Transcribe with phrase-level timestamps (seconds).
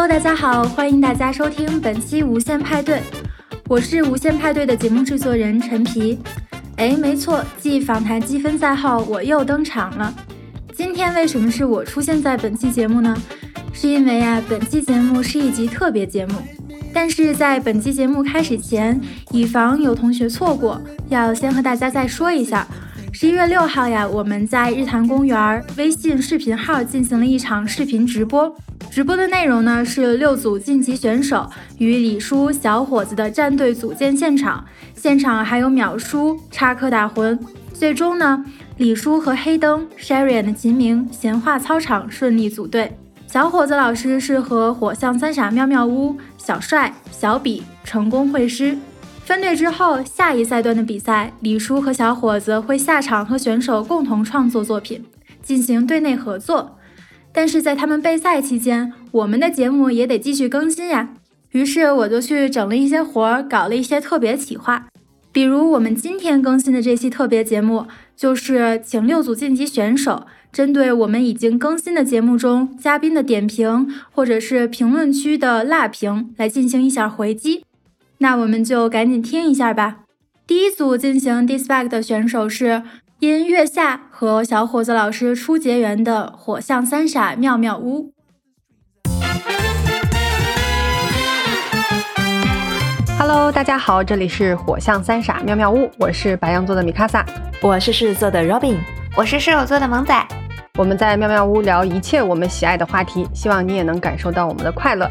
[0.00, 3.02] Hello，大家好，欢迎大家收听本期无限派对，
[3.68, 6.18] 我是无限派对的节目制作人陈皮。
[6.76, 10.14] 哎，没错，继访谈积分赛后，我又登场了。
[10.72, 13.14] 今天为什么是我出现在本期节目呢？
[13.74, 16.36] 是因为啊，本期节目是一集特别节目。
[16.94, 18.98] 但是在本期节目开始前，
[19.32, 20.80] 以防有同学错过，
[21.10, 22.66] 要先和大家再说一下。
[23.12, 28.56] 十一月六号呀，我们在日坛公园微信视频号进行了一场视频直播。
[28.90, 34.64] 直播的内容呢是六组晋级选手与李叔小伙子的战队组建现场，
[34.96, 37.38] 现场还有淼叔插科打诨。
[37.72, 38.44] 最终呢，
[38.78, 42.98] 李叔和黑灯 Sherry 的秦明闲话操场顺利组队。
[43.28, 48.76] 小伙子老师是和火象三傻妙妙屋小帅、小比成功会师。
[49.24, 55.04] 分队之后，下一赛段的比赛，李叔和小伙子会下场和选手共同创作作品，
[55.40, 56.76] 进行队内合作。
[57.32, 61.10] 但是在他们备赛期间，我们的节目也得继续更新呀。
[61.50, 64.86] 于是我就去整了一些活儿，搞了一些特别企划。
[65.32, 67.86] 比如我们今天更新的这期特别节目，
[68.16, 70.26] 就是请六组晋级选手。
[70.52, 77.64] 针对我们已经更新的节目中嘉宾的点评，或者是评论区的辣评来进行一下回击，
[78.18, 79.98] 那我们就赶紧听一下吧。
[80.48, 82.82] 第一组进行 disback 的选手是
[83.20, 88.14] 因月下和小伙子老师初结缘的火象三傻妙妙屋。
[93.18, 97.22] Hello，大家好，这里是火象三傻妙妙屋，我是白羊座的米卡萨，
[97.60, 98.78] 我是狮子座的 Robin，
[99.14, 100.26] 我是射手座的萌仔。
[100.78, 105.06] 我们在妙妙屋聊一切我们喜爱的话题，希望你也能感受到我们的快乐。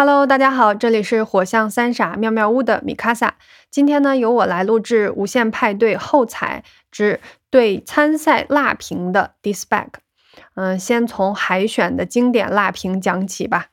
[0.00, 3.34] Hello，大家好，这里是火象三傻妙妙屋的米卡萨。
[3.70, 7.20] 今天呢，由我来录制无限派对后采之
[7.50, 9.88] 对参赛辣评的 disback。
[10.54, 13.66] 嗯，先从海选的经典辣评讲起吧。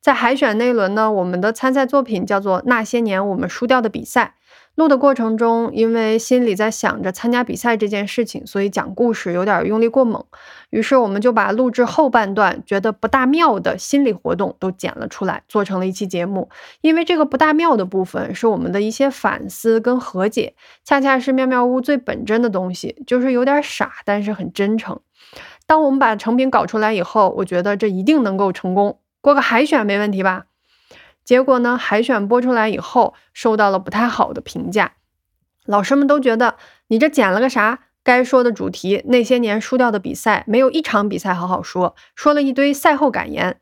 [0.00, 4.34] 在海选那一轮呢，我们的参赛作品叫做《那些年我们输掉的比赛》。
[4.74, 10.24] 录的过程中，因为心里在想着参加比赛这件事情，所以讲故事有点用力过猛。
[10.70, 16.48] 于是我们就把录制后半段觉得不大妙的心理活动都剪了出来，做成了一期节目。
[16.80, 24.98] 因为这个不大妙的部分是我们的一些反思跟和解，恰恰是妙妙屋最本真的东西，就是有点傻，但是很真诚。
[25.66, 30.46] 当我们把成品搞出来以后，我觉得这一定能够成功，过个海选没问题吧。
[31.24, 31.76] 结果呢？
[31.76, 34.92] 海选播出来以后，受到了不太好的评价。
[35.64, 36.56] 老师们都觉得
[36.88, 37.80] 你这剪了个啥？
[38.02, 43.58] 该说的主题，那些年输掉的比赛，没有一场比赛好好说，说了一堆赛后感言。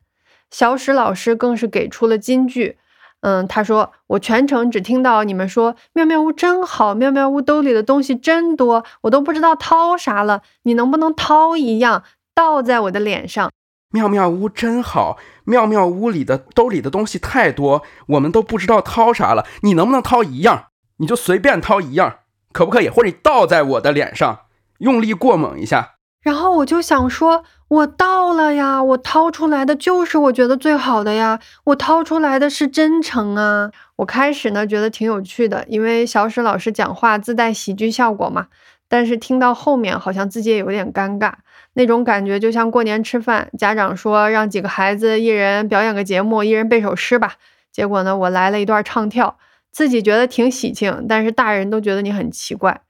[0.50, 2.76] 小史老师更是给出了金句，
[3.20, 10.42] 嗯，他说：“我全程只听到你们说妙妙屋真好，妙妙屋兜里的东西真多，我都不知道掏啥了。
[10.64, 12.02] 你能不能掏一样
[12.34, 13.52] 倒在我的脸上？”
[13.94, 19.46] 妙妙屋真好，妙妙屋里的兜里的东西太多，我们都不知道掏啥了。
[19.62, 20.66] 你能不能掏一样？
[20.98, 22.16] 你就随便掏一样，
[22.52, 22.88] 可不可以？
[22.88, 24.40] 或者你倒在我的脸上，
[24.78, 25.94] 用力过猛一下。
[26.22, 33.72] 然后我就想说，我倒了呀，我掏出来的就是我觉得最好的呀，我掏出来的是真诚啊。
[33.96, 38.46] 我开始呢觉得挺有趣的，因为小史老师讲话自带喜剧效果嘛。
[38.88, 41.32] 但是听到后面，好像自己也有点尴尬。
[41.74, 47.34] 那种感觉就像过年吃饭，家长说让几个孩子一人表演个节目，一人背首诗吧。
[47.70, 49.38] 结果呢，我来了一段唱跳，
[49.70, 52.82] 自己觉得挺喜庆，但是大人都觉得你很奇怪。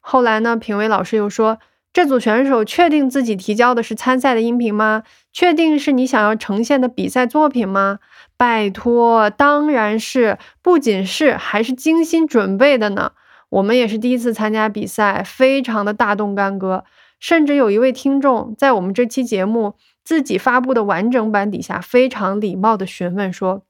[0.00, 1.58] 后来呢，评委老师又说，
[1.92, 5.04] 这组选手确定自己提交的是参赛的音频吗？
[5.32, 8.00] 确定是你想要呈现的比赛作品吗？
[8.36, 13.12] 拜托，当然是，不仅是，还是精心准备的呢。
[13.50, 16.84] 我们也是第一次参加比赛，非常的大动干戈。
[17.18, 19.74] 甚至有一位听众在我们这期节目
[20.04, 23.64] 自己发布的完整版底下，非常礼貌的询问说：“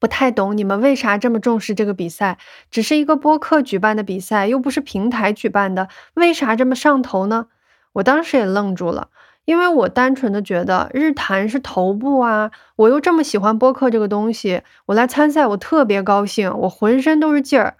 [0.00, 2.38] 不太懂你们为啥这么重视这个比赛？
[2.70, 7.46] 只是一个播客举办的比赛，又不是平台举办的，为啥这么上头呢？”
[7.94, 9.08] 我当时也愣住了，
[9.44, 17.76] 因为我单纯的觉得日坛是头部啊，我又这么喜欢播客这个东西，我来参赛我特别高兴，我浑身都是劲儿。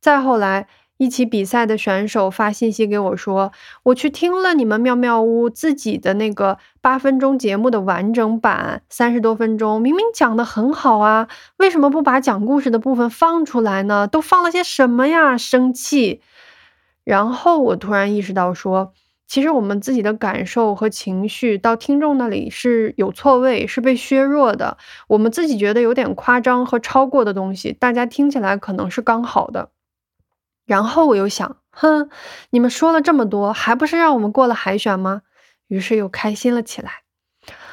[0.00, 0.66] 再后来。
[0.98, 3.52] 一起比赛的选手发信息给我说
[3.84, 11.28] ：“我去听了你们妙妙屋自己的那个八分钟节目的完整版，三十多分钟，明明讲的很好啊，
[11.58, 14.08] 为什么不把讲故事的部分放出来呢？
[14.08, 15.38] 都放了些什么呀？
[15.38, 16.20] 生气。”
[17.04, 18.92] 然后我突然意识到，说
[19.26, 24.76] 其实我们自己的感受和情绪到听众那里是有错位，是被削弱的。
[25.06, 29.70] 我们自己觉得有点夸张和超过的东西，大家听起来可能是刚好的。
[30.68, 32.10] 然后我又想，哼，
[32.50, 35.22] 你们说了这么多，还不是让我们过了海选吗？
[35.66, 36.90] 于是又开心了起来。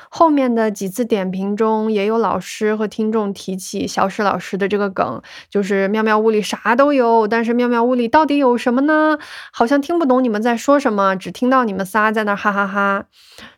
[0.09, 9.17] 后面的几次点评中，也有老师和听众提起小史老师的这个梗，就是妙妙屋里啥都有，但是妙妙屋里到底有什么呢？
[9.51, 13.07] 好像听不懂你们在说什么，只听到你们仨在那哈哈哈。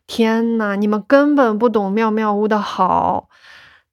[0.08, 3.30] 天呐，你们根本不懂妙妙屋的好。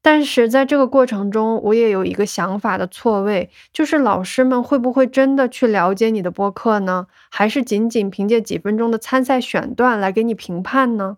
[0.07, 7.07] 但是在这个过程中，我也有一个想法的错位，就是老师们会不会真的去了解你的播客呢？
[7.31, 11.17] 还是仅仅凭借几分钟的参赛选段来给你评判呢？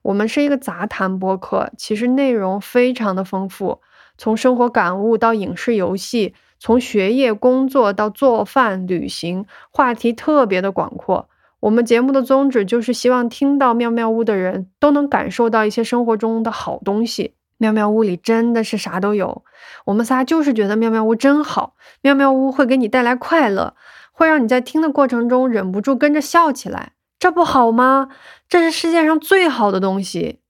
[0.00, 3.82] 我们是一个杂谈播客，其实内容非常的丰富，
[4.16, 11.28] 从生活感悟到影视游戏，从学业工作到做饭旅行，话题特别的广阔。
[11.60, 17.34] 我们节目的宗旨就是希望听到妙妙屋的人都能感受到一些生活中的好东西。
[17.58, 19.44] 妙妙屋里真的是啥都有，
[19.84, 23.74] 我们仨就是觉得妙妙屋真好，妙妙屋会给你带来快乐，
[24.12, 26.92] 会让你在听的过程中忍不住跟着笑起来。
[27.18, 28.08] 这不好吗？
[28.48, 30.40] 这是世界上最好的东西。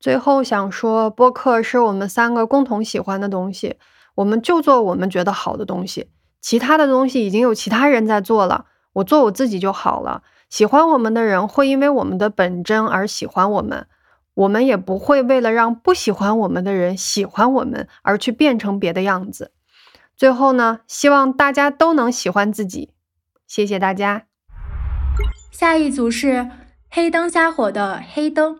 [0.00, 3.76] 最后想说，播客是我们三个共同喜欢的东西，
[4.16, 6.10] 我们就做我们觉得好的东西。
[6.40, 10.22] 其他的东西已经有其他人在做了，我做我自己就好了。
[10.48, 13.86] 喜欢我们的人会因为我们的本真而喜欢我们，
[14.34, 19.52] 我们也不会为了让不喜欢我们的人喜欢我们而去变成别的样子。
[20.16, 22.90] 最后呢，希望大家都能喜欢自己。
[23.46, 24.26] 谢谢大家。
[25.50, 26.50] 下一组是
[26.90, 28.58] 黑灯瞎火的黑灯。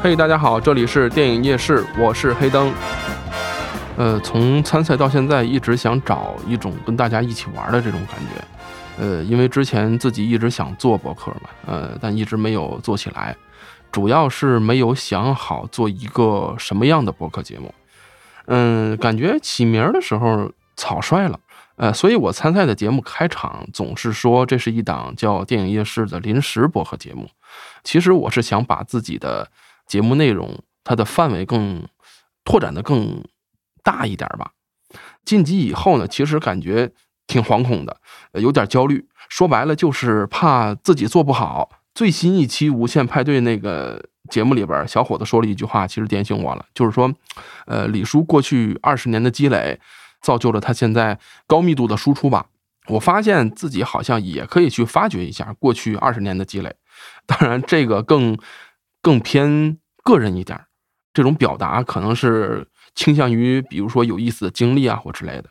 [0.00, 2.72] 嘿，大家好，这里是电影夜市，我是黑灯。
[3.96, 9.04] 呃，从参赛到现在，一直想找一种跟大家一起玩的这种感觉。
[9.04, 13.36] 呃，因为之前自己一直想做博客嘛，呃，但一直没有做起来，
[13.90, 17.74] 主要是没有想好做一个什么样的博客节目。
[18.46, 21.40] 嗯，感觉起名的时候草率了，
[21.74, 27.28] 呃，所以我参赛的节目开场总是说这是一档叫《电影夜市》的临时博客节目。
[27.82, 29.50] 其实我是想把自己的
[29.88, 31.88] 节目内容它的范围更
[32.44, 33.24] 拓展的更
[33.82, 34.52] 大一点吧。
[35.24, 36.92] 晋级以后呢，其实感觉。
[37.28, 38.00] 挺惶恐的，
[38.40, 39.06] 有点焦虑。
[39.28, 41.68] 说白了就是怕自己做不好。
[41.94, 47.14] 最新一期《无限派对》那个节目里边，小伙子说了一句话，其实点醒我了，就是说，
[47.66, 49.78] 呃，李叔过去二十年的积累，
[50.22, 52.46] 造就了他现在高密度的输出吧。
[52.86, 56.74] 我发现自己好像也可以去发掘一下过去二十年的积累，
[57.26, 58.38] 当然这个更
[59.02, 60.58] 更偏个人一点，
[61.12, 65.50] 这种表达可能是倾向于，比如说有意思的经历啊或之类的。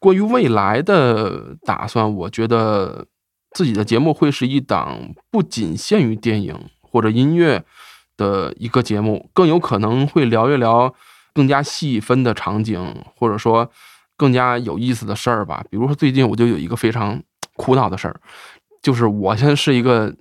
[0.00, 3.06] 关于未来的打算，我觉得
[3.52, 7.64] 自己的节目会是一档不仅限于电影或者音乐
[8.16, 10.92] 的一个节目，更有可能会聊一聊
[11.32, 13.70] 更加细分的场景，或者说
[14.16, 15.64] 更加有意思的事儿吧。
[15.70, 17.22] 比如说，最近我就有一个非常
[17.56, 18.20] 苦恼的事儿，
[18.82, 20.12] 就是我现在是一个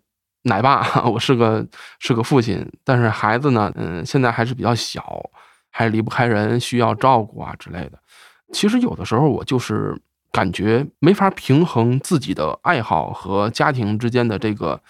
[0.44, 1.66] 奶爸， 我是个
[2.00, 5.22] 是个父亲，但是孩子呢，嗯，现在还是比较小，
[5.70, 8.00] 还离不开人，需要照顾啊之类的。
[8.52, 9.96] 其实有的时候我就是
[10.32, 14.82] 感觉没法平衡自己的爱好和家庭之间的这个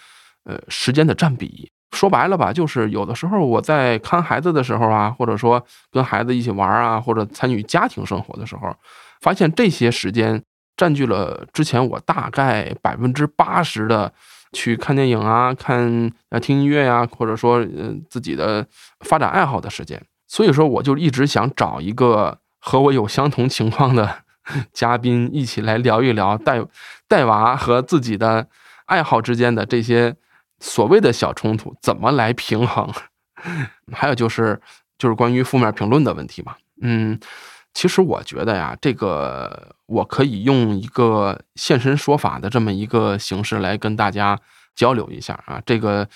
[0.44, 1.70] 呃时间的占比。
[1.92, 8.74] 说白了吧，就是有的时候我在看孩子的时候啊，或者说跟孩子一起玩啊，或者参与家庭生活的时候，
[9.20, 10.42] 发现这些时间
[10.74, 14.10] 占据了之前我大概百分之八十的
[14.52, 18.66] 去看电影啊、看呃听音乐呀，或者说呃自己的
[19.00, 20.02] 发展爱好的时间。
[20.28, 22.38] 所以说，我就一直想找一个。
[22.64, 24.22] 和我有相同情况的
[24.72, 26.64] 嘉宾一起来聊一聊带
[27.08, 28.46] 带娃和自己的
[28.86, 30.14] 爱好之间的这些
[30.60, 32.88] 所谓的小冲突怎么来平衡？
[33.90, 34.60] 还有就是
[34.96, 36.54] 就是关于负面评论的问题嘛。
[36.80, 37.18] 嗯，
[37.74, 44.38] 其实我觉得呀，这个我可以用一个现身说法的这么一个形式来跟大家
[44.74, 45.60] 交流一下啊。
[45.64, 46.06] 这个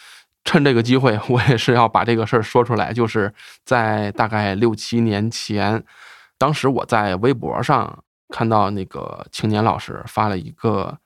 [0.44, 3.32] 趁这个机会，我也是要把这个事儿说出来，就是
[3.64, 5.82] 在大概六七年前。
[6.38, 10.98] 当时我在微博上看到那个青年老师发了一个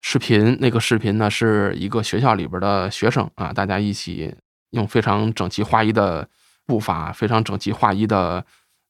[0.00, 4.34] 视频，那个视频呢是一个学校里边的学生啊，大家一起
[4.70, 6.26] 用非常整齐划一的
[6.64, 8.42] 步伐、非常整齐划一的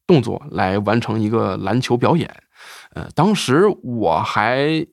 [0.07, 2.29] 动作来完成一个篮球表演。
[2.95, 4.87] 呃，当时我还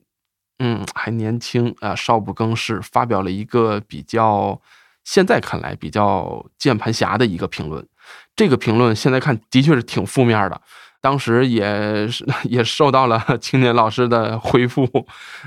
[0.58, 4.60] 嗯还年轻啊，少不更事，发表了一个比较
[5.04, 7.86] 现在看来比较键盘侠的一个评论。
[8.34, 10.60] 这个评论现在看的确是挺负面的，
[11.00, 14.88] 当时也是 也受到了 青年老师的回复。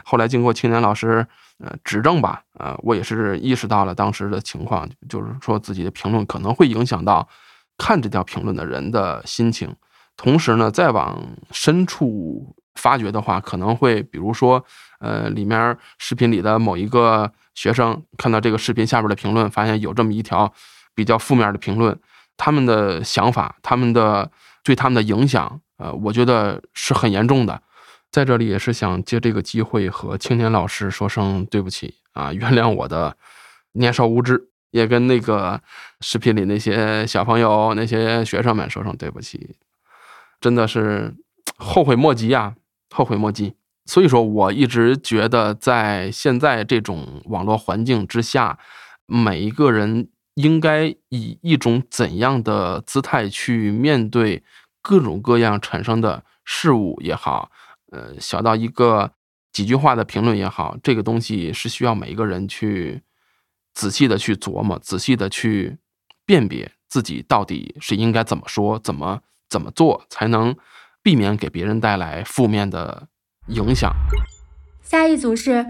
[0.04, 1.26] 后来经过青年老师
[1.58, 7.28] 呃指正吧，呃，我也是意识到了当时的情况，就是说自己的评论可能会影响到
[7.78, 9.76] 看这条评论的人的心情。
[10.16, 11.20] 同时呢，再往
[11.52, 14.64] 深处发掘的话，可能会比如说，
[15.00, 20.54] 呃，里面视频里的某一个学生看到这个视频下边的评论，发现有这么一条
[20.94, 22.00] 比较负面的评论，
[22.38, 24.32] 他们的想法，他们的
[24.64, 27.62] 对他们的影响，呃，我觉得是很严重的。
[28.12, 33.18] 在这里也是想借这个机会和青年老师说声对不起啊，原谅我的
[33.72, 35.62] 年少无知，也跟那个
[36.02, 39.56] 视频里那些小朋友、那些学生们说声对不起，
[40.42, 41.14] 真的是
[41.58, 42.56] 后悔莫及呀，
[42.90, 43.54] 后悔莫及。
[43.86, 48.58] 所以说，我一直觉得在现在这种网络环境之下，
[49.06, 54.42] 每一个人应该以一种怎样的姿态去面对
[54.82, 57.52] 各种各样产生的事物也好。
[57.92, 59.12] 呃，小到一个
[59.52, 63.04] 几句话的评论也好，这个东西是需要每一个人去
[63.74, 65.78] 仔细的去琢磨，仔细的去
[66.26, 70.56] 辨别自己到底是应该怎么说，怎么怎么做，才能
[71.02, 73.08] 避免给别人带来负面的
[73.48, 73.92] 影响。
[74.82, 75.66] 下一组是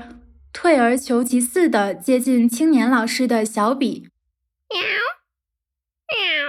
[0.52, 4.10] 退而求其次的接近青年老师的小比。
[4.70, 4.82] 喵
[6.10, 6.43] 喵。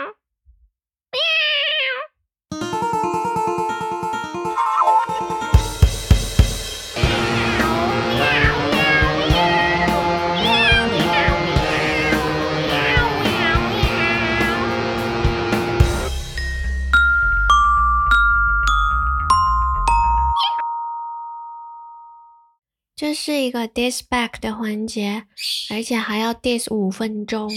[23.15, 25.25] 是一个 diss back 的环节，
[25.71, 27.51] 而且还要 diss 五分钟。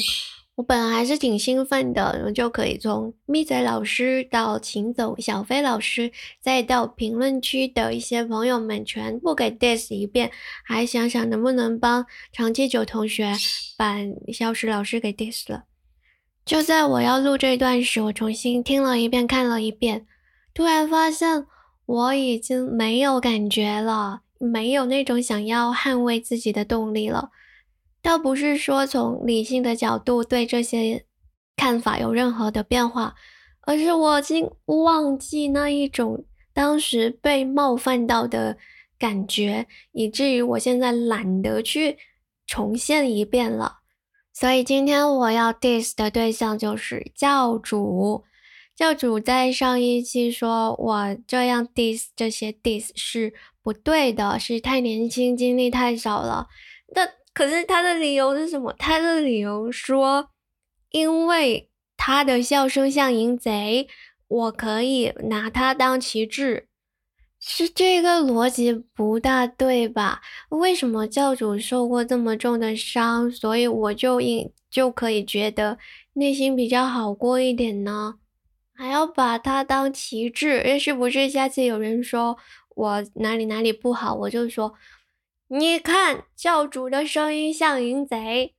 [0.55, 6.11] 我本来还是挺兴奋的，我就可以从咪仔老师到秦总、小飞老师，
[6.41, 10.31] 再到评论区的一些朋友们，全部给 diss 一遍，
[10.65, 13.33] 还想想能不能帮长期九同学
[13.77, 13.97] 把
[14.33, 15.65] 消失老师给 diss 了。
[16.43, 20.07] 就在我要录这段时，我重新听了一遍，看了一遍，
[20.55, 21.45] 突然发现
[21.85, 24.21] 我已经没有感觉了。
[24.39, 27.31] 没有那种想要捍卫自己的动力了，
[28.01, 31.05] 倒不是说从理性的角度对这些
[31.55, 33.15] 看法有任何的变化，
[33.61, 38.57] 而是我已经忘记那一种当时被冒犯到的
[38.97, 41.97] 感觉，以至于我现在懒得去
[42.45, 43.79] 重现一遍了。
[44.33, 48.23] 所以今天我要 diss 的对象就是教主。
[48.75, 53.33] 教主在上一期说我这样 diss 这些 diss 是。
[53.67, 56.47] 不对的，是太年轻，经历太少了。
[56.95, 58.73] 那可是他的理由是什么？
[58.79, 60.29] 他的理由说，
[60.91, 63.89] 因为他的笑声像淫贼，
[64.29, 66.69] 我可以拿他当旗帜。
[67.41, 70.21] 是这个逻辑不大对吧？
[70.47, 75.77] 为什么教主受过这么重的伤，所以我就应就可以觉得
[76.13, 78.15] 内心比较好过一点呢？
[78.73, 80.79] 还要把他当旗帜？
[80.79, 82.37] 是不是下次有人说？
[82.77, 84.75] 我哪里哪里不好，我就说，
[85.47, 88.53] 你看教主的声音像淫贼，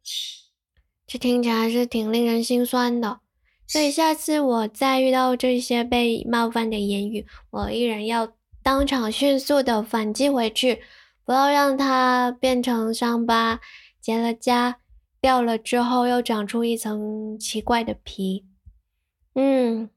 [1.07, 3.21] 这听起来是挺令人心酸的。
[3.65, 10.83] 所以下次我再遇到这些被冒犯的言语，我依然要当场迅速的反击回去，
[11.25, 13.61] 不要让它变成伤疤，
[14.01, 14.75] 结了痂，
[15.21, 18.45] 掉了之后又长出一层奇怪的皮。
[19.35, 19.89] 嗯，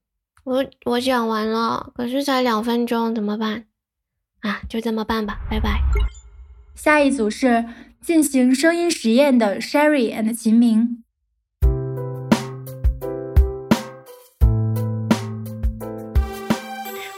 [0.43, 3.65] 我我讲完了，可是才两分钟，怎么办？
[4.41, 5.81] 啊，就这么办吧，拜拜。
[6.75, 7.65] 下一组是
[8.01, 11.03] 进行声音实验的 Sherry and 秦明。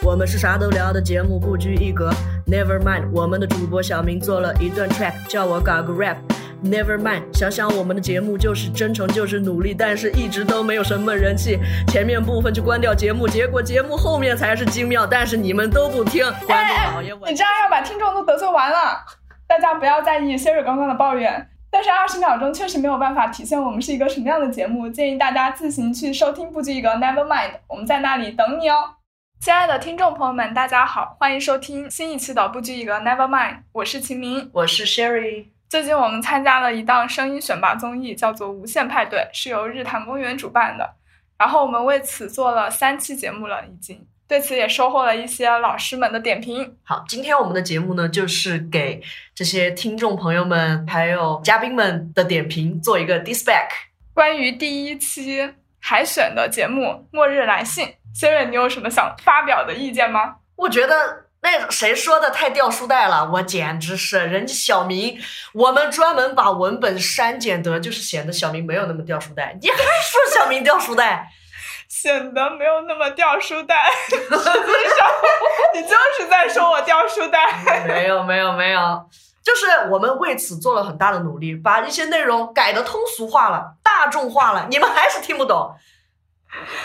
[0.04, 2.12] 我们是啥都聊的节目，不拘一格。
[2.46, 6.18] Never mind，我们的主播小明做了一段 track，叫我搞个 rap。
[6.64, 11.60] Never mind，想想我们的节目就是真诚，就是努力，但是一直都没有什么人气。
[11.90, 16.24] 前面部分就关掉节目，结果节目后面才是精妙，但是你们都不听。
[16.48, 19.04] 观众老爷我，你这样要把听众都得罪完了。
[19.46, 26.90] 大家不要在意 Siri 刚刚的抱怨，但是二十秒钟确实没有办法体现我们是一个什么样的节目，建议大家自行去收听，不拘一个。
[26.92, 28.76] Never mind，我们在那里等你哦。
[29.42, 32.94] 亲爱的听众朋友们，大家好，欢迎收听新一期的不拘一格。
[32.94, 35.48] Never mind，我是秦明，我是 Sherry。
[35.74, 40.88] 最近我们参加了一档声音选拔综艺，叫做《无限派对》，是由日坛公园主办的。
[41.36, 46.78] 然后我们为此做了三期节目了，已经对此也收获了一些老师们的点评。
[46.84, 49.02] 好，今天我们的节目呢，就是给
[49.34, 53.72] 这些听众朋友们还有嘉宾们的点评做一个 dispatch。
[54.14, 60.36] 关于第一期海选的节目《末日来信》，Siri，你有什么想发表的意见吗？
[60.56, 61.24] 我觉得。
[61.44, 63.30] 那谁说的太掉书袋了？
[63.34, 65.22] 我简直是人家小明，
[65.52, 69.56] 我们专门把文本删减得，就是显得小明没有那么掉书袋。
[69.62, 71.30] 你还说小明掉书袋？
[71.90, 73.92] 显得没有那么掉书袋。
[74.10, 74.42] 实际上，
[75.76, 77.40] 你就是在说我掉书袋。
[77.86, 79.10] 没有没有没有，
[79.44, 85.76] 就是我们为此做了很大的努力，把一些内容改得通俗化了、大众化了，你们还是听不懂，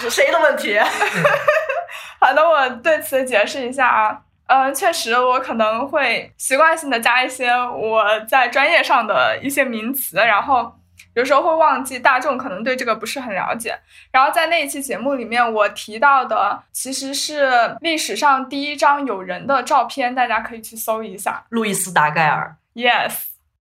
[0.00, 0.78] 是谁的问题？
[2.20, 4.18] 好的，我对此解释一下啊。
[4.48, 10.72] 呃，确实，我可能会习惯性的加一些我在专业上的一些名词，然后
[11.14, 13.78] 有时候会忘记大众可能对这个不是很了解。
[14.10, 21.44] 然后在那一期节目里面，我提到的其实是历史上第一张有人的照片，大家可以去搜一下。
[21.50, 23.12] 路易斯·达盖尔，Yes，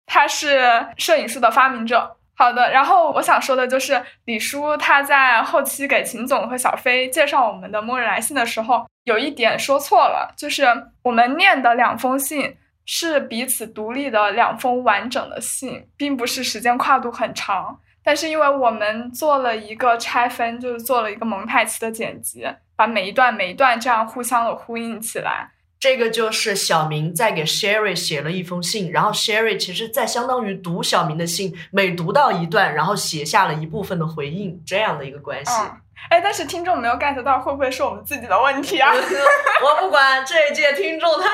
[0.06, 2.16] 他是摄影术的发明者。
[2.40, 10.64] 好的，然后我想说的就是李叔他在后期给秦总和小飞介绍我们的《末日来信》的时候，有一点说错了，就是
[11.02, 12.56] 我们念的两封信
[12.86, 17.78] 是彼此独立的两封完整的信，并不是时间跨度很长。
[18.02, 25.50] 但是因为我们做了一个拆分，就是做了一个蒙太奇的剪辑，把每一段每一段这样互相的呼应起来。
[25.80, 35.52] 这个就是小明在给 Sherry 写了一封信，然后 Sherry 其实在相当于读小明的信，每读到一段，然后写下了一部分的回应，这样的一个关系。
[35.58, 38.92] 嗯，哎，但是听众没有 get 到，会不会是我们自己的问题啊？
[39.64, 41.30] 我不管这一届听众他。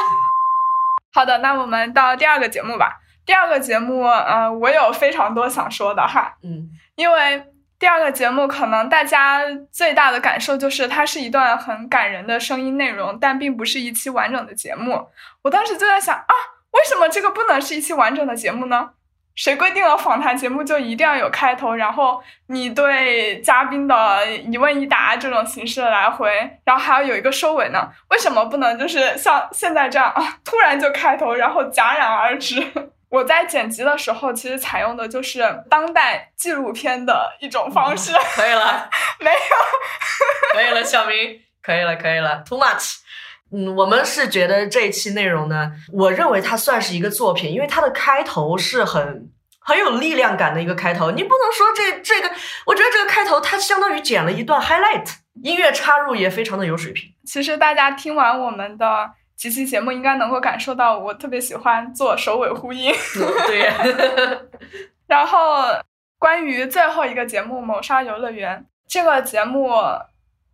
[1.12, 3.00] 好的，那我们到第二个节目吧。
[3.24, 7.42] 第二个节目，呃，我有非常多想说的哈，嗯，因为
[7.78, 15.08] 第二个节目可能大家最大的感受就是它是一段很感人的声音内容，但并不是一期完整的节目。
[15.42, 16.32] 我当时就在想啊，
[16.72, 18.90] 为什么这个不能是一期完整的节目呢？
[19.34, 27.86] 谁规定了访谈节目就一定要有开头，然后你对嘉宾的一问一答这种形式的来回，然后还要有一个收尾呢？
[28.08, 32.62] 为什么不能就是像现在这样啊，突然就开头，然后戛然而止？
[33.08, 38.12] 我在剪辑的时候，其实采用的就是当代纪录片的一种方式。
[38.34, 38.90] 可以了，
[39.20, 39.36] 没有，
[40.52, 42.96] 可以了，小明，可以了，可以了，too much。
[43.52, 51.12] 嗯，我们是觉得这一期内容呢，我认为它算是一个作品，因为它的开头是很很有力量感的一个开头。
[51.12, 52.28] 你不能说这这个，
[52.66, 55.06] 我觉得这个开头它相当于剪了一段 highlight，
[55.44, 57.08] 音乐插入也非常的有水平。
[57.24, 62.92] 其实大家听完我们的几期节目，应该能够感受到我特别喜欢做首尾呼应。
[63.46, 63.70] 对，
[65.06, 65.64] 然后
[66.18, 69.70] 关于最后一个节目《谋杀游乐园》这个节目，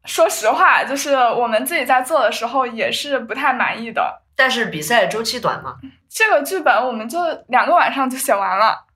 [0.05, 4.21] 说实话，就是我们自己在做的时候也是不太满意的。
[4.35, 5.77] 但是比赛周期短嘛，
[6.09, 7.19] 这个剧本我们就
[7.49, 8.87] 两个晚上就写完了。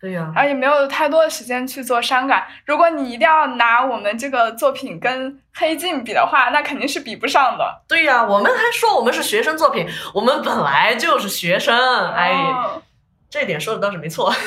[0.00, 2.46] 对呀、然后也没有太多的时间去做删改。
[2.64, 7.82] 如果你一定要拿我们这个作品跟《黑镜》比的话，那肯定是比不上的。
[7.88, 11.76] 对呀、我们还说我们是学生作品，我们本来就是学生，
[12.12, 12.82] 哎，哦
[13.30, 14.32] 这点说的倒是没错。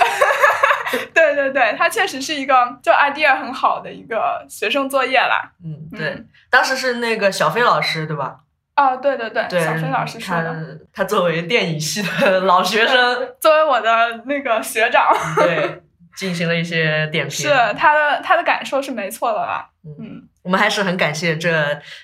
[1.14, 5.52] 对对对，它确实是一个就 idea 很好的一个学生作业啦。
[5.64, 8.38] 嗯，对嗯，当时是那个小飞老师对吧？
[8.76, 10.80] 哦，对对对，对，小飞老师说的。
[10.94, 13.90] 他作为电影系的 老学生，作为我的
[14.26, 15.06] 那个学长，
[15.36, 15.82] 对，
[16.16, 17.48] 进行了一些点评。
[17.48, 19.70] 是他的他的感受是没错的吧。
[19.84, 21.52] 嗯，嗯，我们还是很感谢这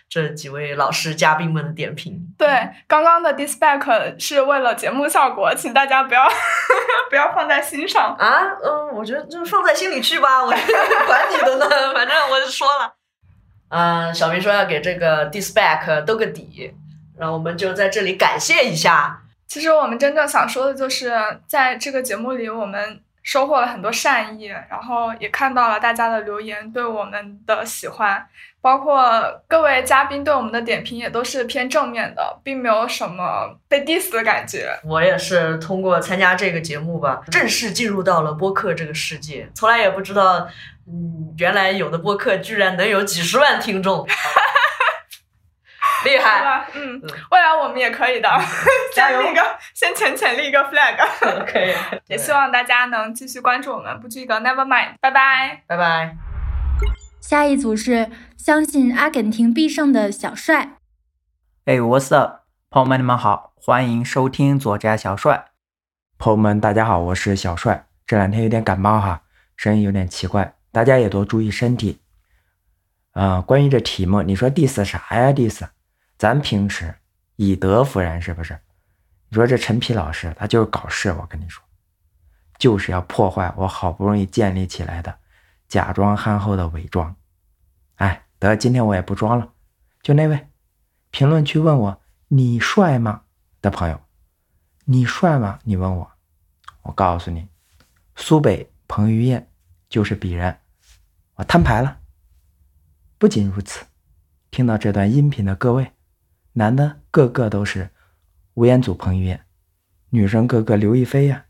[0.10, 2.19] 这几位老师嘉宾们的点评。
[2.38, 2.47] 对，
[2.88, 6.27] 刚刚的 dispatch 是为了节目效果，请大家不要
[7.10, 8.15] 不要放在心上。
[8.19, 12.93] 啊，嗯，我觉得就放在心里去吧，我管你的呢，反正我就说了。
[13.69, 16.73] 嗯、小明说要给这个 dispatch 兜个底，
[17.17, 19.21] 然后我们就在这里感谢一下。
[19.47, 21.12] 其实我们真正想说的就是，
[21.47, 28.25] 在这个节目里，我们收获了很多善意，然后也看到了大家的留言对我们的喜欢，
[28.62, 34.77] 包括各位嘉宾对我们的点评也都是偏正面的，并没有什么被 diss 的感觉。
[34.84, 39.49] 我也是通过参加这个节目吧，正式进入到了播客这个世界。
[39.53, 40.47] 从来也不知道，
[40.88, 44.08] 嗯，原来有的播客居然能有几十万听众，
[46.06, 46.41] 厉害！
[46.41, 46.67] 吧？
[46.73, 48.30] 嗯，未来我们也可以的，
[48.95, 50.95] 加油先立个，先浅浅立一个 flag。
[51.45, 51.73] 可以，
[52.08, 55.63] 也希望大家能继续关注我们，不拘一格，Never mind，拜拜。
[55.67, 56.15] 拜拜。
[57.19, 60.78] 下一组是相信阿根廷必胜的小帅。
[61.65, 65.47] 哎，What's up，朋友们，你们好，欢迎收听左家小帅。
[66.17, 67.88] 朋友们，大家好，我是小帅。
[68.06, 69.23] 这两天有点感冒哈，
[69.58, 72.00] 声音有点奇怪，大家也多注意身体。
[73.13, 75.68] 啊、关于这题目，你说 diss 啥呀？diss，
[76.20, 76.94] 咱平时
[77.36, 78.60] 以德服人是不是？
[79.28, 81.63] 你说这陈皮老师他就是搞事，我跟你说，
[82.60, 85.18] 就是要破坏我好不容易建立起来的
[85.68, 87.16] 假装憨厚的伪装。
[87.96, 89.52] 哎，得，今天我也不装了，
[90.04, 90.48] 就那位。
[91.10, 93.24] 评论区问我你帅吗？
[93.63, 94.00] 的朋友，
[94.86, 95.58] 你帅吗？
[95.63, 96.12] 你问我，
[96.84, 97.48] 我告诉你，
[98.16, 99.50] 苏北彭于晏
[99.90, 100.56] 就是鄙人，
[101.38, 102.00] 我摊牌了。
[103.17, 103.86] 不仅如此，
[104.52, 105.91] 听到这段音频的各位，
[106.54, 107.89] 男的个个都是
[108.56, 109.45] 吴彦祖、彭于晏，
[110.10, 111.45] 女生个个刘亦菲呀，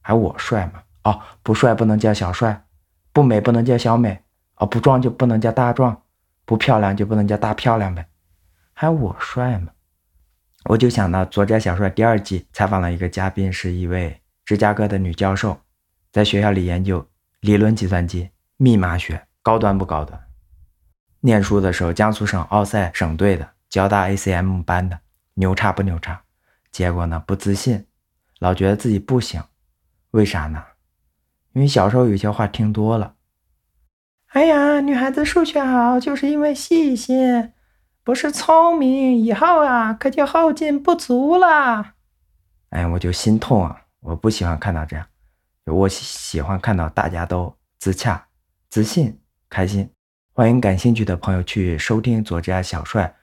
[0.00, 0.82] 还我帅吗？
[1.04, 2.66] 哦，不帅不能叫小帅，
[3.12, 4.22] 不美不能叫小美，
[4.56, 6.02] 哦，不壮就不能叫大壮，
[6.44, 8.06] 不漂亮就不能叫大漂亮呗，
[8.74, 9.72] 还我帅吗？
[10.66, 15.58] 我就想到《作家小帅》第二季采访了一个嘉宾，是一位芝加哥的女教授，
[16.12, 17.08] 在学校里研究
[17.40, 18.30] 理论计算机、
[18.62, 20.22] 密码学，高端不高端？
[21.18, 25.00] 念书的时候，江苏省奥赛省队的，交大 ACM 班的，
[25.34, 26.22] 牛叉不牛叉？
[26.70, 27.84] 结果呢，不自信，
[28.38, 29.42] 老觉得自己不行，
[30.12, 30.62] 为啥呢？
[31.54, 33.16] 因为小时候有些话听多了。
[34.28, 37.52] 哎呀，女孩子数学好就是因为细心，
[38.04, 41.94] 不是聪明，以后啊可就后劲不足了。
[42.68, 43.82] 哎，我就心痛啊！
[43.98, 45.04] 我不喜欢看到这样，
[45.66, 48.24] 我喜欢看到大家都自洽、
[48.72, 49.86] 自信、开心。
[50.32, 53.14] 欢迎感兴趣的朋友去收听左家小帅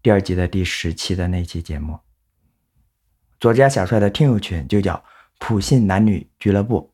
[0.00, 1.98] 第二季的第十期的那期节目。
[3.38, 5.04] 左家小帅的听友群就叫
[5.38, 6.90] 普信男女俱乐部，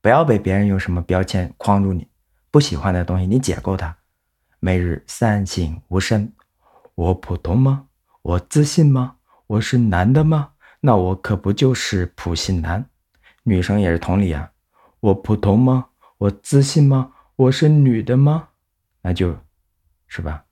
[0.00, 2.06] 不要被别人用什么标签框住你，
[2.52, 3.96] 不喜欢的东西你解构它。
[4.60, 6.32] 每日三省吾身：
[6.94, 7.86] 我普通吗？
[8.22, 9.16] 我自信吗？
[9.48, 10.52] 我是男的吗？
[10.78, 12.88] 那我可不就是普信男？
[13.42, 14.52] 女生也是同理啊。
[15.00, 15.88] 我普通吗？
[16.18, 17.09] 我自信吗？
[17.40, 18.50] 我是女的吗？
[19.00, 19.34] 那就，
[20.06, 20.44] 是吧？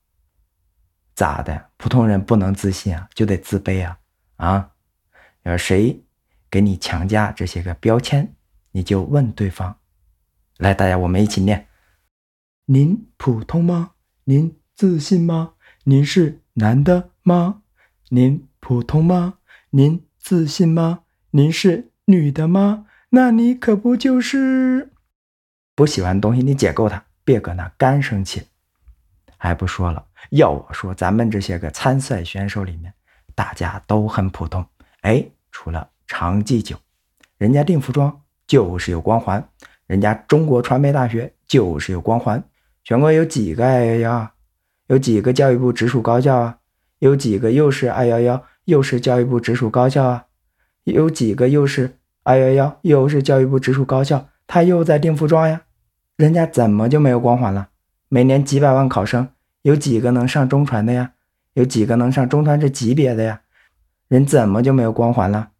[1.14, 1.68] 咋的？
[1.76, 3.98] 普通人不能自信啊，就得自卑啊！
[4.36, 4.70] 啊，
[5.42, 6.02] 要谁
[6.50, 8.34] 给你强加这些个标签，
[8.70, 9.78] 你就问对方。
[10.56, 11.68] 来，大家我们一起念：
[12.64, 13.90] 您普通吗？
[14.24, 15.56] 您自信吗？
[15.84, 17.60] 您是男的吗？
[18.08, 19.40] 您普通吗？
[19.70, 21.00] 您自信吗？
[21.32, 22.86] 您是女的吗？
[23.10, 24.94] 那你可不就是
[25.78, 26.42] 不喜欢东西？
[26.42, 27.00] 你解构它。
[27.22, 28.42] 别搁那干生气，
[29.36, 30.04] 还不说了。
[30.30, 32.92] 要我说，咱们这些个参赛选手里面，
[33.36, 34.66] 大家都很普通。
[35.02, 36.76] 哎，除了常记久，
[37.36, 39.48] 人家定服装就是有光环，
[39.86, 42.42] 人家中国传媒大学就是有光环。
[42.82, 44.30] 全国有几个二幺幺？
[44.88, 46.58] 有几个教育部直属高校啊？
[46.98, 50.24] 有几个又是二幺幺，又是教育部直属高校啊？
[50.82, 54.28] 有几个又是二幺幺，又是教育部直属高校？
[54.48, 55.60] 他又在定服装呀？
[56.18, 57.68] 人家怎么就没有光环了？
[58.08, 59.28] 每年几百万考生，
[59.62, 61.12] 有几个能上中传的呀？
[61.52, 63.42] 有几个能上中传这级别的呀？
[64.08, 65.50] 人怎么就没有光环了？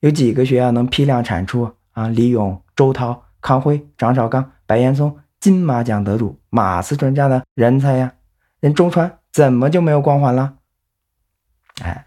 [0.00, 2.08] 有几个学校能批量产出啊？
[2.08, 8.12] 李勇、周涛、康辉、张绍刚、白岩松金马奖得主、马思纯这样的人才呀？
[8.60, 10.56] 人中传怎么就没有光环了？
[11.80, 12.04] 哎，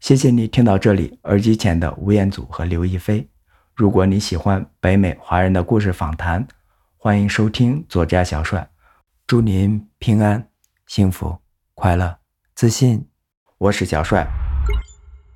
[0.00, 3.28] 谢谢你听到这里，耳机前的吴彦祖和刘亦菲。
[3.72, 6.44] 如果你喜欢北美华人的故事访谈。
[7.06, 8.66] 欢迎收听作家小帅，
[9.26, 10.48] 祝您平安、
[10.86, 11.36] 幸福、
[11.74, 12.16] 快乐、
[12.54, 13.06] 自信。
[13.58, 14.26] 我是小帅。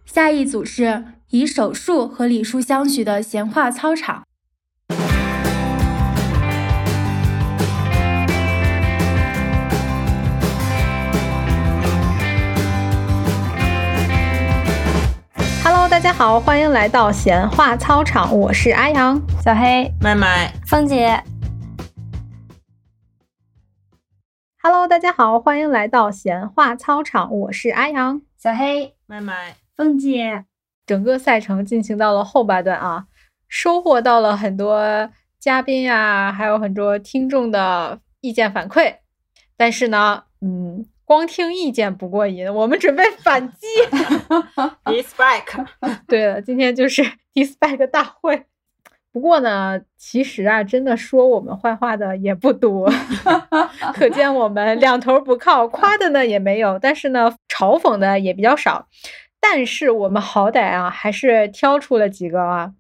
[0.07, 4.24] 下一组是以手术和礼数相许的闲话操场。
[15.62, 21.22] Hello，大家好，欢迎来到闲话操场，我是阿阳、小黑、麦麦、凤姐。
[24.70, 30.44] Hello，大家好，欢迎来到闲话操场，我是阿阳、小黑、麦麦、凤姐。
[30.85, 33.07] 整个赛程进行到了后半段啊，
[33.48, 38.96] 收获到了很多嘉宾呀，还有很多听众的意见反馈。
[39.57, 43.66] 但是呢，嗯，光听意见不过瘾，我们准备反击。
[44.85, 45.66] Dispike。
[46.07, 47.02] 对了，今天就是
[47.33, 48.44] Dispike 大会。
[49.11, 52.88] 不过呢，其实啊，真的说我们坏话的也不多，
[53.94, 58.87] 可见我们两头不靠，夸的呢也没有，但是呢，嘲讽的也比较少。
[59.40, 62.75] 但是我们好歹啊，还是挑出了几个啊。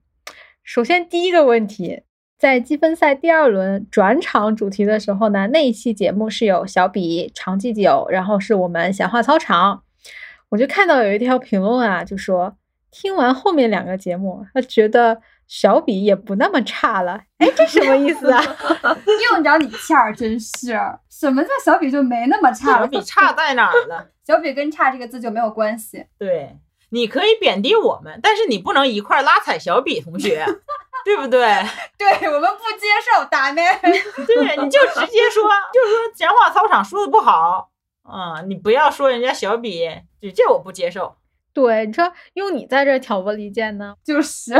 [0.62, 2.02] 首先第一个问题，
[2.38, 9.82] 在积分赛第二轮转场主题的时候呢，那一期节目是有小比、长记久，然后是我们闲话操场。
[10.50, 12.54] 我就看到有一条评论啊，就说
[12.90, 15.22] 听完后面两个节目，他觉得。
[15.48, 18.40] 小比也不那么差了，哎，这什么意思啊？
[19.32, 20.78] 用着你欠儿，真是！
[21.10, 22.80] 什么叫小比就没那么差了？
[22.80, 24.06] 小比差在哪儿了？
[24.24, 26.04] 小比跟差这个字就没有关系。
[26.18, 26.58] 对，
[26.90, 30.44] 你可以贬低我们，但是你不能一块拉踩小比同学，
[31.04, 31.40] 对不对？
[31.96, 33.64] 对我们不接受，打咩？
[33.82, 37.70] 对，你就直接说，就是说闲话操场说的不好。
[38.02, 39.86] 啊、你不要说人家小比，
[40.20, 41.16] 这这我不接受。
[41.52, 43.94] 对，你说用你在这挑拨离间呢？
[44.04, 44.52] 就是，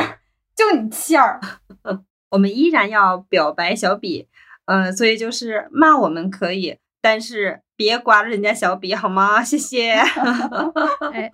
[0.59, 1.41] 就你欠儿。
[2.31, 4.27] 我们依然要表白小比，
[4.67, 9.41] 呃，所以就是骂我们可以，但是别刮了人家小比好吗？
[9.45, 9.93] 谢谢。
[11.15, 11.31] 哎，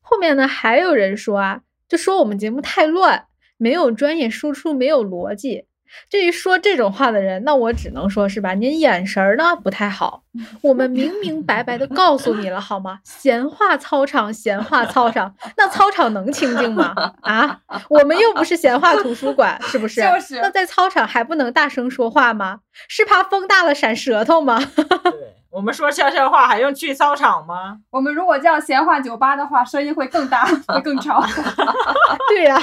[0.00, 5.66] 后面呢还有人说啊，就说我们节目太乱，没有专业输出，没有逻辑。
[6.08, 10.22] 至于说这种话的人，那我只能说是吧，您眼神儿呢不太好。
[10.62, 13.00] 我们明明白白的告诉你了，好吗？
[13.04, 16.94] 闲话操场，闲话操场，那操场能清静吗？
[17.22, 20.00] 啊，我们又不是闲话图书馆，是不是？
[20.00, 22.60] 就是那在操场还不能大声说话吗？
[22.88, 24.60] 是怕风大了闪舌头吗？
[24.74, 27.80] 对我们说悄悄话还用去操场吗？
[27.90, 31.20] 我们如果叫闲话酒吧的话，声音会更大，会更吵。
[32.30, 32.56] 对呀、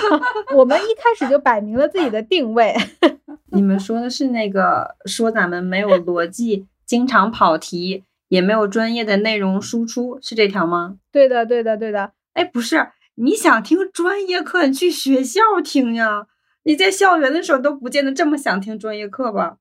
[0.56, 2.74] 我们一开始就摆明了自己的定位。
[3.52, 10.96] 你们说的是那个说咱们没有逻辑，经常跑题，也没有专业的内容输出，是这条吗？
[11.12, 12.12] 对的，对的，对的。
[12.34, 16.28] 哎，不是，你想听专业课，你去学校听呀。
[16.64, 19.58] 你在校园的时候都不见得这么想听专业课吧？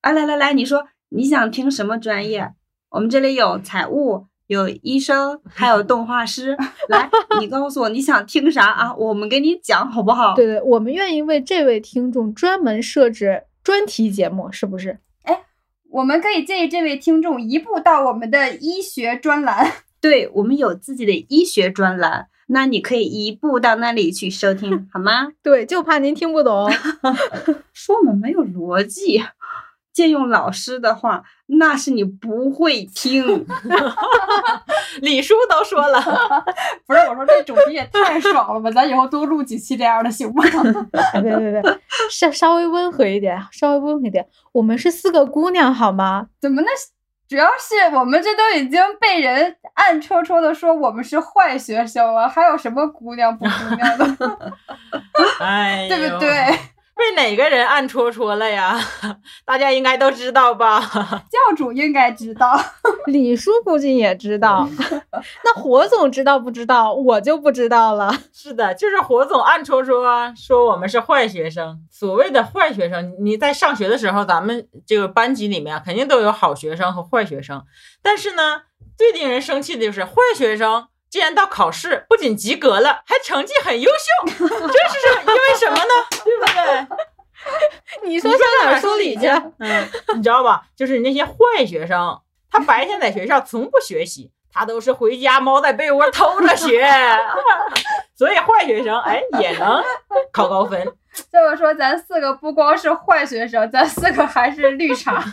[0.00, 2.52] 哎，来来来，你说你想听什么专业？
[2.94, 6.56] 我们这里有财务，有医生，还有动画师。
[6.88, 8.94] 来，你告诉我你想听啥啊？
[8.94, 10.36] 我们给你讲好不好？
[10.36, 15.00] 对对，我们愿意为这位听众专门设置专题节目，是不是？
[15.24, 15.40] 哎
[15.90, 19.72] 我们可以建议这位听众移步到我们的医学专栏。
[20.00, 25.32] 对，我们有自己的医学专栏，那你可以移步到那里去收听，好吗？
[25.42, 26.70] 对，就怕您听不懂。
[27.72, 29.20] 说我们没有逻辑，
[29.94, 33.46] 借用老师的话，那是你不会听。
[35.00, 36.00] 李叔都说了，
[36.86, 40.44] 不是，我说这主题也太爽了吧，咱以后多录几期这样的行吗？
[41.14, 41.62] 哎 别别别，
[42.10, 44.26] 稍稍微温和一点，稍微温和一点。
[44.52, 46.26] 我们是四个姑娘，好吗？
[46.40, 46.68] 怎么那？
[47.26, 54.52] 主要是我们这都已经被人暗戳戳的说我们是坏学生了，还有什么姑娘不姑娘的，
[55.40, 56.28] 哎，对不对？？
[56.96, 58.78] 被哪个人暗戳戳了呀？
[59.44, 60.80] 大家应该都知道吧？
[61.28, 62.58] 教主应该知道。
[63.06, 64.68] 李叔估计也知道，
[65.44, 66.92] 那火总知道不知道？
[66.94, 68.14] 我就不知道了。
[68.32, 70.04] 是的，就是火总暗戳戳
[70.36, 71.80] 说我们是坏学生。
[71.90, 77.64] 所谓的坏学生，你在上学的时候，咱们这个班级里面肯定都有好学生和坏学生。
[78.02, 78.62] 但是呢，
[78.96, 85.94] 最令人生气的就是坏学生竟然到考试不仅及格了，还成绩很优秀， 这是因为什么呢？
[86.24, 86.88] 对不对？
[88.10, 89.28] 你说你上哪儿说说理去？
[89.60, 90.62] 嗯， 你知道吧？
[90.74, 96.84] 就是那些坏学生，他白天在学校从不学习，他都是回家猫在被窝偷着学，
[98.18, 99.80] 所以坏学生哎也能
[100.32, 100.84] 考高分。
[101.30, 105.24] 这么说，咱四个不光是坏学生，咱四个还是绿茶。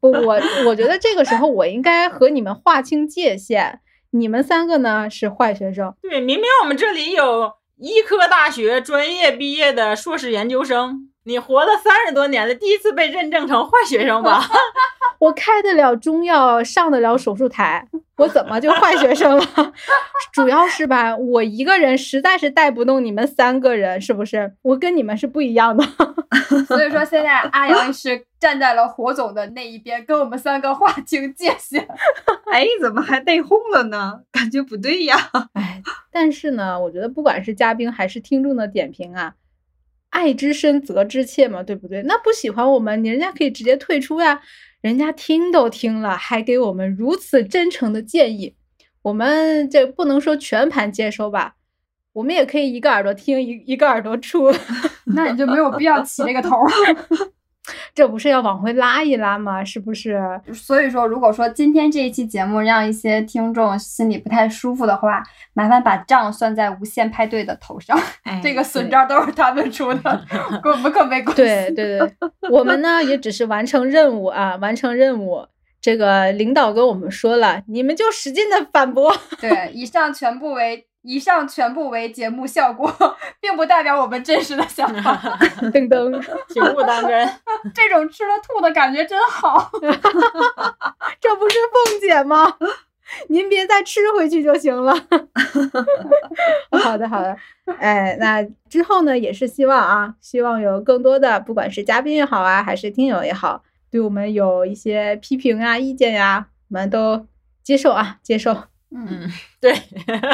[0.00, 3.82] 不，我我觉得这个时候我应该和你们划清界限。
[4.16, 14.48] 你们三个呢是坏学生，对，明明我们这里有医科大学专业毕业的硕士研究生，你活了三十多年了，第一次被认证成坏学生吧？
[15.18, 19.44] 我开得了中药，上得了手术台，我怎么就坏学生了？
[20.32, 24.54] 主要是吧，我一个人实在是带不动你们三个人，是不是？
[24.62, 25.84] 我跟你们是不一样的。
[26.66, 31.86] 所以说，现在阿阳 是站在了火总的那一边，跟我们三个划清界限。
[32.52, 34.20] 哎，怎么还内讧了呢？
[34.30, 35.16] 感觉不对呀。
[35.54, 39.34] 哎，但是呢，我觉得不管是嘉宾还是听众的点评啊，
[40.10, 42.02] 爱之深责之切嘛，对不对？
[42.02, 44.40] 那不喜欢我们，人家可以直接退出呀。
[44.84, 48.54] 人家听都听了，还给我们如此真诚的建议，
[49.00, 51.54] 我们这不能说全盘接收吧，
[52.12, 54.52] 我们也可以一个耳朵听，一一个耳朵出。
[55.16, 56.58] 那你就没有必要起这个头。
[57.94, 59.64] 这不是要往回拉一拉吗？
[59.64, 60.20] 是不是？
[60.52, 65.22] 所以说，如果说今天这一期节目让一些听众心里不太舒服的话，
[65.54, 67.98] 麻烦把账算在无限派对的头上。
[68.24, 70.24] 哎这个损招都是他们出的，
[70.62, 71.42] 跟我们可没关系。
[71.42, 72.12] 对对对，
[72.50, 75.46] 我们呢也只是完成任务啊，完成任务。
[75.80, 79.14] 这个领导跟我们说了，你们就使劲的反驳。
[79.38, 82.90] 对，以上全部为以上全部为节目效果，
[83.38, 85.14] 并不代表我们真实的想法。
[85.60, 87.30] 噔噔，请勿当真。
[87.74, 89.70] 这种吃了吐的感觉真好。
[91.20, 92.56] 这不是凤姐吗？
[93.28, 94.94] 您别再吃回去就行了。
[96.82, 97.36] 好的，好的。
[97.78, 107.26] 哎，那之后呢，也是希望啊，希望有更多的，不管是嘉宾也好啊，还是听友也好，对我们有一些批评啊、意见呀、我们都
[107.62, 108.56] 接受啊，接受。
[108.94, 109.28] 嗯，
[109.60, 109.74] 对，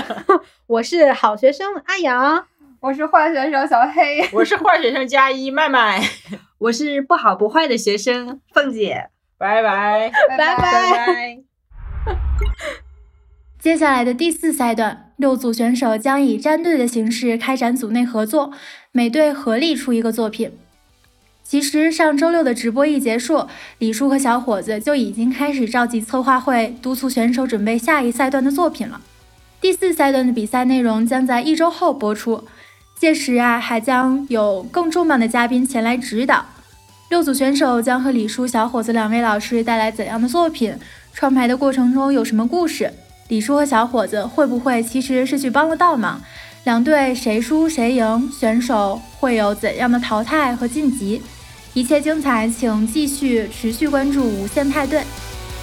[0.68, 2.46] 我是好学生阿阳，
[2.80, 5.98] 我是坏学生小黑，我是坏学生加一麦麦，
[6.58, 10.12] 我是不好不坏的学生凤姐，拜拜。
[10.28, 10.56] 拜拜。
[10.56, 11.38] 拜拜。
[13.58, 18.52] 接下来的第四赛段，六组选手将以战队的形式开展组内合作，
[18.92, 20.58] 每队合力出一个作品。
[21.50, 23.44] 其实上周六的直播一结束，
[23.78, 29.00] 李叔和小伙子就已经开始召集策划会，督促选手准备下一赛段的作品了。
[29.60, 32.44] 第四赛段的比赛内容将在一周后播出，
[32.94, 36.46] 届时啊，还将有更重磅的嘉宾前来指导。
[37.08, 40.76] 六组选手将和李叔、小伙子两位老师带来怎样的作品？
[41.12, 42.92] 创牌的过程中有什么故事？
[43.26, 46.22] 李叔和小伙子会不会其实是去帮了倒忙？
[46.62, 48.30] 两队谁输谁赢？
[48.30, 51.20] 选手会有怎样的淘汰和晋级？
[51.74, 55.02] 一切精彩，请继续持续关注无限派对。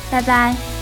[0.10, 0.76] 拜拜。